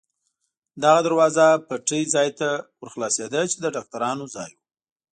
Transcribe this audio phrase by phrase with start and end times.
[0.83, 4.59] دغه دروازه پټۍ ځای ته ور خلاصېده، چې د ډاکټرانو ځای و.